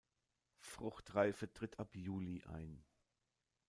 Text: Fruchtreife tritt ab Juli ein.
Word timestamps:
Fruchtreife 0.61 1.53
tritt 1.53 1.77
ab 1.79 1.95
Juli 1.95 2.43
ein. 2.45 2.83